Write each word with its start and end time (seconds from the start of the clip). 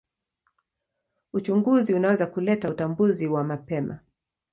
Uchunguzi 1.33 1.93
unaweza 1.93 2.25
kuleta 2.25 2.69
utambuzi 2.69 3.27
wa 3.27 3.43
mapema. 3.43 3.99